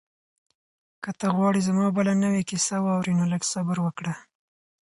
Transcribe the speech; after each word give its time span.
که 1.03 1.11
ته 1.19 1.27
غواړې 1.35 1.59
چې 1.61 1.65
زما 1.67 1.85
بله 1.97 2.13
نوې 2.23 2.41
کیسه 2.49 2.75
واورې 2.83 3.13
نو 3.19 3.23
لږ 3.31 3.43
انتظار 3.49 3.77
وکړه. 3.83 4.13